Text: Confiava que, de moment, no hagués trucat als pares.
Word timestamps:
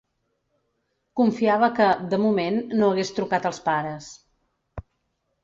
Confiava 1.19 1.69
que, 1.79 1.89
de 2.15 2.19
moment, 2.23 2.57
no 2.81 2.89
hagués 2.95 3.13
trucat 3.19 3.47
als 3.51 3.61
pares. 3.69 4.11